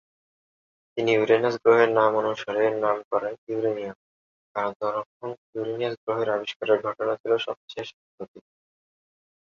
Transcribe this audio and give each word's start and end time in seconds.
তিনি 0.97 1.09
ইউরেনাস 1.13 1.55
গ্রহের 1.63 1.89
নামানুসারে 1.91 2.61
এর 2.67 2.75
নামকরণ 2.75 3.05
করেন 3.11 3.33
ইউরেনিয়াম 3.47 3.97
কারণ 4.55 4.71
তখন 4.81 5.29
ইউরেনাস 5.53 5.95
গ্রহের 6.03 6.29
আবিষ্কারের 6.29 6.79
ঘটনা 6.85 7.13
ছিল 7.21 7.31
সবচেয়ে 7.45 7.85
সাম্প্রতিক। 7.89 8.43